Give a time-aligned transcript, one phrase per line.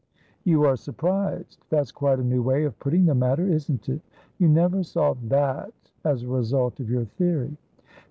[0.43, 1.59] You are surprised.
[1.69, 4.01] That's quite a new way of putting the matter, isn't it?
[4.39, 5.71] You never saw that
[6.03, 7.55] as a result of your theory?"